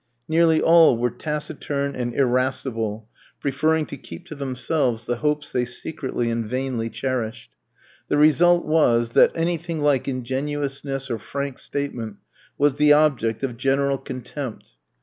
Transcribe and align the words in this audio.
Nearly 0.27 0.59
all 0.59 0.97
were 0.97 1.11
taciturn 1.11 1.95
and 1.95 2.15
irascible, 2.15 3.07
preferring 3.39 3.85
to 3.85 3.97
keep 3.97 4.25
to 4.25 4.33
themselves 4.35 5.05
the 5.05 5.17
hopes 5.17 5.51
they 5.51 5.63
secretly 5.63 6.31
and 6.31 6.43
vainly 6.43 6.89
cherished. 6.89 7.51
The 8.07 8.17
result 8.17 8.65
was, 8.65 9.11
that 9.11 9.31
anything 9.35 9.79
like 9.79 10.07
ingenuousness 10.07 11.11
or 11.11 11.19
frank 11.19 11.59
statement 11.59 12.15
was 12.57 12.79
the 12.79 12.93
object 12.93 13.43
of 13.43 13.57
general 13.57 13.99
contempt. 13.99 14.71